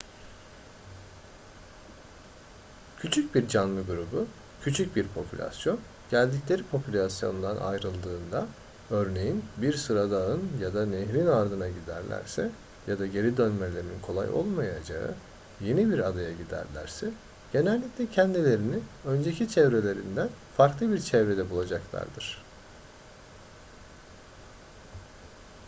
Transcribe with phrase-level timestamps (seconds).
[2.99, 4.27] küçük bir canlı grubu
[4.61, 5.79] küçük bir popülasyon
[6.11, 8.47] geldikleri popülasyondan ayrıldığında
[8.91, 12.49] örneğin bir sıradağın ya da nehrin ardına giderlerse
[12.87, 15.15] ya da geri dönmelerinin kolay olmayacağı
[15.61, 17.09] yeni bir adaya giderlerse
[17.53, 22.43] genellikle kendilerini önceki çevrelerinden farklı bir çevrede bulacaklardır